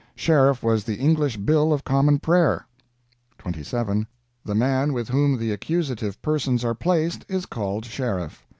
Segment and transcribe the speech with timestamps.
[0.15, 2.65] Sheriff was the English bill of common prayer.
[3.37, 4.07] "27.
[4.43, 8.43] The man with whom the accusative persons are placed is called Sheriff.